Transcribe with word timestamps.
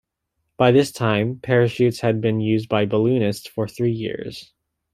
By 0.57 0.71
this 0.71 0.91
time 0.91 1.37
parachutes 1.37 1.99
had 1.99 2.21
been 2.21 2.39
used 2.41 2.67
by 2.67 2.87
balloonists 2.87 3.47
for 3.47 3.67
three 3.67 3.91
years. 3.91 4.51